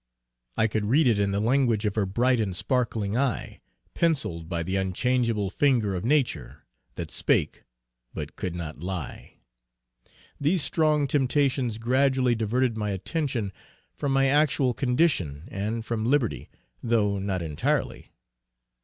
I 0.57 0.65
could 0.65 0.85
read 0.85 1.05
it 1.05 1.19
in 1.19 1.29
the 1.29 1.39
language 1.39 1.85
of 1.85 1.93
her 1.93 2.07
bright 2.07 2.39
and 2.39 2.55
sparkling 2.55 3.15
eye, 3.15 3.61
penciled 3.93 4.49
by 4.49 4.63
the 4.63 4.75
unchangable 4.75 5.51
finger 5.51 5.93
of 5.93 6.03
nature, 6.03 6.65
that 6.95 7.11
spake 7.11 7.65
but 8.11 8.35
could 8.35 8.55
not 8.55 8.79
lie. 8.79 9.35
These 10.39 10.63
strong 10.63 11.05
temptations 11.05 11.77
gradually 11.77 12.33
diverted 12.33 12.75
my 12.75 12.89
attention 12.89 13.53
from 13.93 14.11
my 14.11 14.25
actual 14.25 14.73
condition 14.73 15.47
and 15.51 15.85
from 15.85 16.03
liberty, 16.07 16.49
though 16.81 17.19
not 17.19 17.43
entirely. 17.43 18.09